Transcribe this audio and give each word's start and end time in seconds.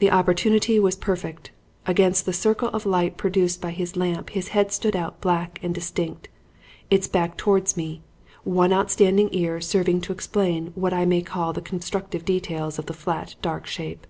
"The 0.00 0.10
opportunity 0.10 0.78
was 0.78 0.96
perfect. 0.96 1.50
Against 1.86 2.26
the 2.26 2.34
circle 2.34 2.68
of 2.74 2.84
light 2.84 3.16
produced 3.16 3.58
by 3.58 3.70
his 3.70 3.96
lamp 3.96 4.28
his 4.28 4.48
head 4.48 4.70
stood 4.70 4.94
out 4.94 5.22
black 5.22 5.58
and 5.62 5.74
distinct, 5.74 6.28
its 6.90 7.08
back 7.08 7.38
towards 7.38 7.74
me, 7.74 8.02
one 8.44 8.70
outstanding 8.74 9.30
ear 9.32 9.62
serving 9.62 10.02
to 10.02 10.12
explain 10.12 10.72
what 10.74 10.92
I 10.92 11.06
may 11.06 11.22
call 11.22 11.54
the 11.54 11.62
constructive 11.62 12.26
details 12.26 12.78
of 12.78 12.84
the 12.84 12.92
flat, 12.92 13.34
dark 13.40 13.66
shape. 13.66 14.06